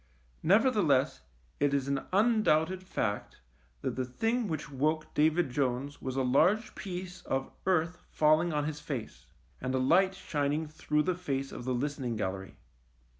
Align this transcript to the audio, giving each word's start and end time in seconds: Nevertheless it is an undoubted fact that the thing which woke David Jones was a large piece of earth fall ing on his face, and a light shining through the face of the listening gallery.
Nevertheless 0.41 1.21
it 1.59 1.75
is 1.75 1.87
an 1.87 2.07
undoubted 2.11 2.81
fact 2.81 3.39
that 3.83 3.95
the 3.95 4.03
thing 4.03 4.47
which 4.47 4.71
woke 4.71 5.13
David 5.13 5.51
Jones 5.51 6.01
was 6.01 6.15
a 6.15 6.23
large 6.23 6.73
piece 6.73 7.21
of 7.21 7.51
earth 7.67 7.99
fall 8.09 8.41
ing 8.41 8.51
on 8.51 8.63
his 8.65 8.79
face, 8.79 9.27
and 9.61 9.75
a 9.75 9.77
light 9.77 10.15
shining 10.15 10.67
through 10.67 11.03
the 11.03 11.13
face 11.13 11.51
of 11.51 11.65
the 11.65 11.73
listening 11.75 12.15
gallery. 12.15 12.55